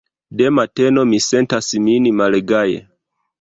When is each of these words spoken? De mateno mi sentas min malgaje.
De 0.37 0.45
mateno 0.59 1.03
mi 1.09 1.19
sentas 1.25 1.69
min 1.89 2.09
malgaje. 2.23 2.81